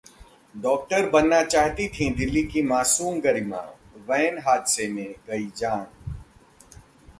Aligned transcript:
doctor 0.55 1.09
बनना 1.09 1.41
चाहती 1.43 1.87
थी 1.87 2.09
दिल्ली 2.15 2.43
की 2.43 2.61
मासूम 2.61 3.19
गरिमा, 3.21 3.61
वैन 4.09 4.39
हादसे 4.47 4.87
में 4.87 5.13
गई 5.29 5.47
जान 5.57 5.85